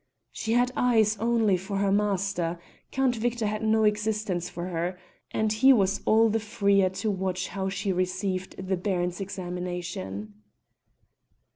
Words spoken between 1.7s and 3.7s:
her master; Count Victor had